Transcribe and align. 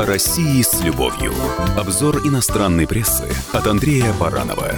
О 0.00 0.06
России 0.06 0.62
с 0.62 0.80
любовью. 0.80 1.34
Обзор 1.76 2.26
иностранной 2.26 2.86
прессы 2.86 3.26
от 3.52 3.66
Андрея 3.66 4.14
Баранова. 4.14 4.72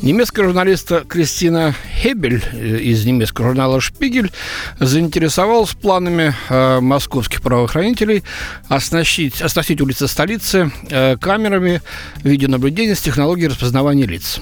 Немецкая 0.00 0.44
журналистка 0.44 1.00
Кристина 1.00 1.74
Хебель 2.00 2.40
э, 2.52 2.78
из 2.78 3.04
немецкого 3.04 3.48
журнала 3.48 3.80
«Шпигель» 3.80 4.30
заинтересовалась 4.78 5.74
планами 5.74 6.36
э, 6.48 6.78
московских 6.78 7.42
правоохранителей 7.42 8.22
оснастить, 8.68 9.42
оснастить 9.42 9.80
улицы 9.80 10.06
столицы 10.06 10.70
э, 10.88 11.16
камерами 11.16 11.82
видеонаблюдения 12.22 12.94
с 12.94 13.00
технологией 13.00 13.48
распознавания 13.48 14.06
лиц. 14.06 14.38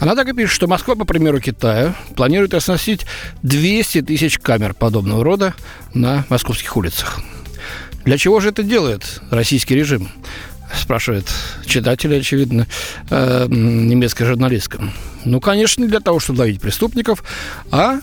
Она 0.00 0.16
так 0.16 0.28
и 0.30 0.32
пишет, 0.32 0.56
что 0.56 0.66
Москва, 0.66 0.96
по 0.96 1.04
примеру 1.04 1.38
Китая, 1.38 1.94
планирует 2.16 2.54
оснастить 2.54 3.06
200 3.44 4.02
тысяч 4.02 4.40
камер 4.40 4.74
подобного 4.74 5.22
рода 5.22 5.54
на 5.94 6.24
московских 6.28 6.76
улицах. 6.76 7.20
Для 8.08 8.16
чего 8.16 8.40
же 8.40 8.48
это 8.48 8.62
делает 8.62 9.20
российский 9.30 9.74
режим? 9.74 10.08
спрашивает 10.74 11.26
читатель, 11.66 12.18
очевидно, 12.18 12.66
э, 13.10 13.46
немецкая 13.50 14.24
журналистка. 14.24 14.80
Ну, 15.26 15.42
конечно, 15.42 15.82
не 15.82 15.88
для 15.88 16.00
того, 16.00 16.18
чтобы 16.18 16.38
ловить 16.38 16.58
преступников, 16.58 17.22
а 17.70 18.00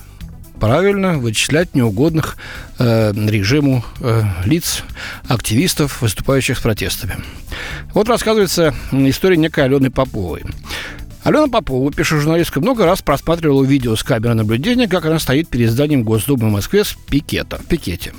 правильно 0.60 1.18
вычислять 1.18 1.73
неугодных 1.73 2.38
э, 2.77 3.13
режиму 3.16 3.84
э, 3.99 4.22
лиц, 4.46 4.84
активистов, 5.27 6.04
выступающих 6.04 6.60
с 6.60 6.62
протестами. 6.62 7.16
Вот 7.96 8.08
рассказывается 8.08 8.76
история 8.91 9.38
некой 9.38 9.63
Алены 9.63 9.90
Поповой. 9.90 10.44
Алена 11.24 11.48
Попова, 11.48 11.91
пишет 11.91 12.20
журналистка, 12.22 12.62
много 12.62 12.85
раз 12.85 13.02
просматривала 13.02 13.63
видео 13.63 13.96
с 13.96 14.04
камеры 14.04 14.35
наблюдения, 14.35 14.88
как 14.88 15.08
она 15.08 15.18
стоит 15.18 15.49
перед 15.49 15.72
зданием 15.72 16.04
Госдумы 16.04 16.49
в 16.49 16.52
Москве 16.52 16.84
с 16.84 16.96
пикета, 17.10 17.58
в 17.58 17.66
пикете. 17.66 18.13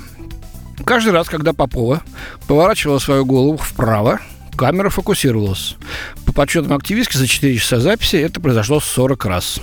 Каждый 0.85 1.11
раз, 1.13 1.27
когда 1.27 1.53
Попова 1.53 2.01
поворачивала 2.47 2.99
свою 2.99 3.25
голову 3.25 3.57
вправо, 3.57 4.19
камера 4.55 4.89
фокусировалась. 4.89 5.75
По 6.25 6.33
подсчетам 6.33 6.73
активистки 6.73 7.17
за 7.17 7.27
4 7.27 7.57
часа 7.57 7.79
записи 7.79 8.17
это 8.17 8.39
произошло 8.39 8.79
40 8.79 9.25
раз. 9.25 9.59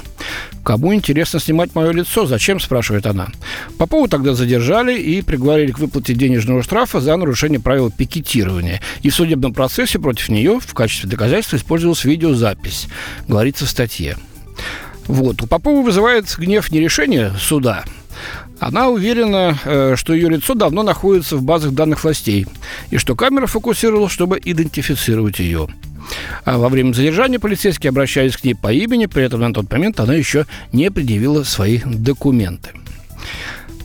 «Кому 0.65 0.95
интересно 0.95 1.41
снимать 1.41 1.75
мое 1.75 1.93
лицо? 1.93 2.25
Зачем?»– 2.25 2.59
спрашивает 2.61 3.07
она. 3.07 3.29
Попову 3.77 4.09
тогда 4.09 4.35
задержали 4.35 4.99
и 4.99 5.21
приговорили 5.21 5.73
к 5.73 5.79
выплате 5.79 6.15
денежного 6.15 6.63
штрафа 6.63 7.01
за 7.01 7.17
нарушение 7.17 7.61
правил 7.61 7.91
пикетирования. 7.91 8.81
И 9.03 9.11
в 9.11 9.15
судебном 9.15 9.53
процессе 9.53 9.99
против 9.99 10.31
нее 10.31 10.59
в 10.61 10.73
качестве 10.73 11.11
доказательства 11.11 11.57
использовалась 11.57 12.05
видеозапись, 12.05 12.89
говорится 13.29 13.67
в 13.67 13.69
статье. 13.69 14.17
Вот. 15.07 15.43
У 15.43 15.47
Попова 15.47 15.83
вызывает 15.83 16.35
гнев 16.39 16.71
не 16.71 16.81
решение 16.81 17.33
суда, 17.39 17.85
она 18.67 18.89
уверена, 18.89 19.59
э, 19.65 19.95
что 19.97 20.15
ее 20.15 20.31
лицо 20.31 20.55
давно 20.55 20.83
находится 20.83 21.37
в 21.37 21.43
базах 21.43 21.73
данных 21.73 22.03
властей 22.03 22.47
и 22.91 22.97
что 22.97 23.15
камера 23.15 23.47
фокусировалась, 23.47 24.13
чтобы 24.13 24.41
идентифицировать 24.43 25.39
ее. 25.39 25.69
А 26.45 26.57
во 26.57 26.71
время 26.71 26.95
задержания 26.95 27.39
полицейские 27.39 27.91
обращались 27.91 28.37
к 28.37 28.45
ней 28.45 28.55
по 28.55 28.73
имени, 28.73 29.05
при 29.05 29.25
этом 29.25 29.41
на 29.41 29.53
тот 29.53 29.71
момент 29.71 30.01
она 30.01 30.15
еще 30.15 30.47
не 30.73 30.91
предъявила 30.91 31.45
свои 31.45 31.81
документы. 31.85 32.71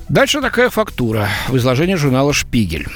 Дальше 0.09 0.41
такая 0.41 0.71
фактура 0.71 1.29
в 1.49 1.57
изложении 1.57 1.93
журнала 1.93 2.33
«Шпигель». 2.33 2.87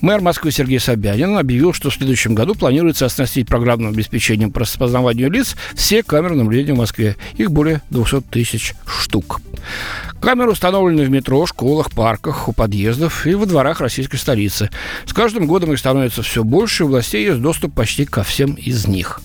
Мэр 0.00 0.20
Москвы 0.20 0.50
Сергей 0.50 0.80
Собянин 0.80 1.38
объявил, 1.38 1.72
что 1.72 1.88
в 1.88 1.94
следующем 1.94 2.34
году 2.34 2.56
планируется 2.56 3.06
оснастить 3.06 3.46
программным 3.46 3.92
обеспечением 3.92 4.50
по 4.50 4.60
распознаванию 4.60 5.30
лиц 5.30 5.56
все 5.74 6.02
камеры 6.02 6.34
наблюдения 6.34 6.72
в 6.72 6.78
Москве. 6.78 7.16
Их 7.36 7.52
более 7.52 7.80
200 7.90 8.22
тысяч 8.22 8.74
штук. 8.86 9.40
Камеры 10.20 10.50
установлены 10.50 11.04
в 11.04 11.10
метро, 11.10 11.46
школах, 11.46 11.92
парках, 11.92 12.48
у 12.48 12.52
подъездов 12.52 13.26
и 13.26 13.34
во 13.34 13.46
дворах 13.46 13.80
российской 13.80 14.16
столицы. 14.16 14.68
С 15.06 15.12
каждым 15.12 15.46
годом 15.46 15.72
их 15.72 15.78
становится 15.78 16.22
все 16.22 16.42
больше, 16.42 16.82
и 16.82 16.86
у 16.86 16.88
властей 16.88 17.24
есть 17.26 17.40
доступ 17.40 17.74
почти 17.74 18.04
ко 18.04 18.24
всем 18.24 18.54
из 18.54 18.86
них. 18.86 19.20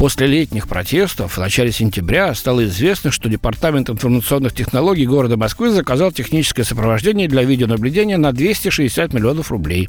После 0.00 0.26
летних 0.26 0.66
протестов 0.66 1.36
в 1.36 1.40
начале 1.40 1.70
сентября 1.70 2.34
стало 2.34 2.64
известно, 2.64 3.10
что 3.10 3.28
Департамент 3.28 3.90
информационных 3.90 4.54
технологий 4.54 5.06
города 5.06 5.36
Москвы 5.36 5.70
заказал 5.70 6.10
техническое 6.10 6.64
сопровождение 6.64 7.28
для 7.28 7.42
видеонаблюдения 7.42 8.16
на 8.16 8.32
260 8.32 9.12
миллионов 9.12 9.50
рублей. 9.50 9.88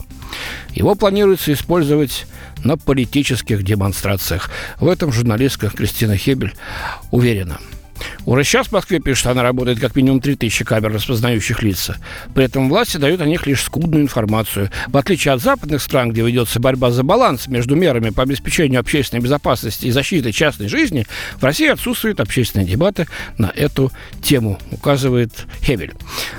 Его 0.73 0.95
планируется 0.95 1.53
использовать 1.53 2.25
на 2.63 2.77
политических 2.77 3.63
демонстрациях. 3.63 4.51
В 4.81 4.89
этом 4.89 5.13
журналистка 5.13 5.69
Кристина 5.69 6.17
Хебель 6.17 6.55
уверена– 7.09 7.59
уже 8.25 8.43
сейчас 8.43 8.67
в 8.67 8.71
Москве 8.71 8.99
пишут, 8.99 9.27
она 9.27 9.43
работает 9.43 9.79
как 9.79 9.95
минимум 9.95 10.21
3000 10.21 10.65
камер, 10.65 10.93
распознающих 10.93 11.63
лица. 11.63 11.97
При 12.33 12.45
этом 12.45 12.69
власти 12.69 12.97
дают 12.97 13.21
о 13.21 13.25
них 13.25 13.47
лишь 13.47 13.63
скудную 13.63 14.03
информацию. 14.03 14.69
В 14.87 14.97
отличие 14.97 15.33
от 15.33 15.41
западных 15.41 15.81
стран, 15.81 16.11
где 16.11 16.21
ведется 16.21 16.59
борьба 16.59 16.91
за 16.91 17.03
баланс 17.03 17.47
между 17.47 17.75
мерами 17.75 18.09
по 18.09 18.23
обеспечению 18.23 18.79
общественной 18.79 19.21
безопасности 19.21 19.85
и 19.87 19.91
защиты 19.91 20.31
частной 20.31 20.67
жизни, 20.67 21.05
в 21.37 21.43
России 21.43 21.67
отсутствуют 21.67 22.19
общественные 22.19 22.67
дебаты 22.67 23.07
на 23.37 23.51
эту 23.55 23.91
тему, 24.21 24.59
указывает 24.71 25.31
Хевель. 25.61 25.93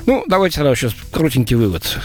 Ну, 0.06 0.24
давайте 0.28 0.56
тогда 0.56 0.74
сейчас 0.74 0.94
крутенький 1.10 1.56
вывод. 1.56 1.98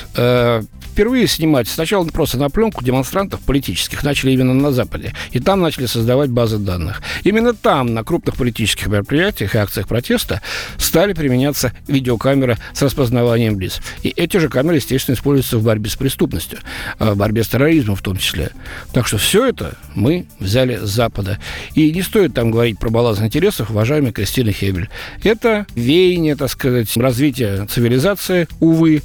Впервые 0.97 1.27
снимать 1.27 1.67
сначала 1.67 2.03
просто 2.05 2.39
на 2.39 2.49
пленку 2.49 2.83
демонстрантов 2.83 3.41
политических 3.41 4.01
начали 4.01 4.31
именно 4.31 4.55
на 4.55 4.71
Западе. 4.71 5.13
И 5.29 5.39
там 5.39 5.61
начали 5.61 5.85
создавать 5.85 6.31
базы 6.31 6.57
данных. 6.57 7.03
Именно 7.23 7.53
там, 7.53 7.93
на 7.93 8.03
крупных 8.03 8.35
политических 8.35 8.87
мероприятиях 8.87 9.53
и 9.53 9.59
акциях 9.59 9.87
протеста, 9.87 10.41
стали 10.79 11.13
применяться 11.13 11.71
видеокамеры 11.87 12.57
с 12.73 12.81
распознаванием 12.81 13.59
лиц. 13.59 13.79
И 14.01 14.09
эти 14.09 14.37
же 14.37 14.49
камеры, 14.49 14.77
естественно, 14.77 15.13
используются 15.13 15.59
в 15.59 15.63
борьбе 15.63 15.87
с 15.87 15.95
преступностью, 15.95 16.57
а 16.97 17.13
в 17.13 17.17
борьбе 17.17 17.43
с 17.43 17.47
терроризмом 17.47 17.95
в 17.95 18.01
том 18.01 18.17
числе. 18.17 18.49
Так 18.91 19.05
что 19.05 19.19
все 19.19 19.45
это 19.45 19.77
мы 19.93 20.25
взяли 20.39 20.77
с 20.77 20.89
Запада. 20.89 21.37
И 21.75 21.91
не 21.91 22.01
стоит 22.01 22.33
там 22.33 22.49
говорить 22.49 22.79
про 22.79 22.89
баланс 22.89 23.21
интересов, 23.21 23.69
уважаемая 23.69 24.13
Кристина 24.13 24.51
Хебель. 24.51 24.89
Это 25.23 25.67
веяние, 25.75 26.35
так 26.35 26.49
сказать, 26.49 26.97
развития 26.97 27.67
цивилизации, 27.69 28.47
увы, 28.59 29.03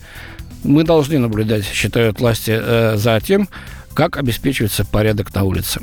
мы 0.65 0.85
должны 0.85 1.19
наблюдать, 1.19 1.65
считают 1.65 2.21
власти, 2.21 2.53
э, 2.55 2.97
за 2.97 3.21
тем, 3.21 3.49
как 3.95 4.17
обеспечивается 4.17 4.85
порядок 4.85 5.35
на 5.35 5.45
улице. 5.45 5.81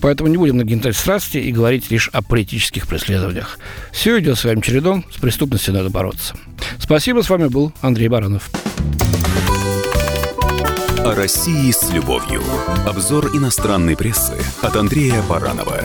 Поэтому 0.00 0.28
не 0.28 0.36
будем 0.36 0.58
нагнетать 0.58 0.96
страсти 0.96 1.38
и 1.38 1.52
говорить 1.52 1.90
лишь 1.90 2.08
о 2.12 2.22
политических 2.22 2.86
преследованиях. 2.86 3.58
Все 3.92 4.18
идет 4.18 4.38
своим 4.38 4.60
чередом, 4.60 5.04
с 5.14 5.18
преступностью 5.18 5.74
надо 5.74 5.90
бороться. 5.90 6.34
Спасибо, 6.78 7.22
с 7.22 7.30
вами 7.30 7.48
был 7.48 7.72
Андрей 7.80 8.08
Баранов. 8.08 8.50
О 10.98 11.14
России 11.14 11.70
с 11.70 11.90
любовью. 11.92 12.42
Обзор 12.86 13.28
иностранной 13.36 13.96
прессы 13.96 14.34
от 14.60 14.76
Андрея 14.76 15.22
Баранова. 15.22 15.80